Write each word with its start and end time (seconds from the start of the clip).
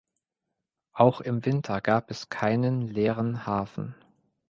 Auch 0.93 1.21
im 1.21 1.45
Winter 1.45 1.79
gab 1.79 2.09
es 2.09 2.29
keinen 2.29 2.81
leeren 2.87 3.45
Hafen. 3.45 3.93